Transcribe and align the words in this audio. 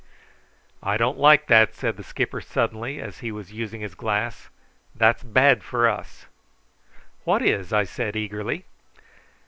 "I 0.81 0.97
don't 0.97 1.19
like 1.19 1.45
that," 1.45 1.75
said 1.75 1.95
the 1.95 2.01
skipper 2.03 2.41
suddenly, 2.41 2.99
as 2.99 3.19
he 3.19 3.31
was 3.31 3.53
using 3.53 3.81
his 3.81 3.93
glass. 3.93 4.49
"That's 4.95 5.21
bad 5.21 5.61
for 5.63 5.87
us." 5.87 6.25
"What 7.23 7.43
is?" 7.43 7.71
I 7.71 7.83
said 7.83 8.15
eagerly. 8.15 8.65